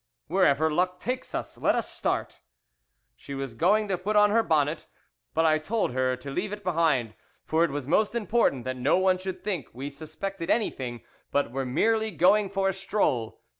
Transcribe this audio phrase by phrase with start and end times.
[0.25, 1.59] "'Wherever luck takes us.
[1.59, 2.39] Let us start.'
[3.15, 4.87] "She was going to put on her bonnet,
[5.35, 7.13] but I told her to leave it behind;
[7.45, 11.67] for it was most important that no one should think we suspected anything, but were
[11.67, 13.41] merely going for a stroll.